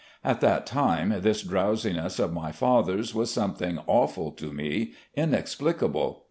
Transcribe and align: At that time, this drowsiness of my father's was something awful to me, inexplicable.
At 0.23 0.41
that 0.41 0.65
time, 0.65 1.13
this 1.19 1.43
drowsiness 1.43 2.17
of 2.17 2.33
my 2.33 2.51
father's 2.51 3.13
was 3.13 3.31
something 3.31 3.77
awful 3.85 4.31
to 4.31 4.51
me, 4.51 4.93
inexplicable. 5.13 6.19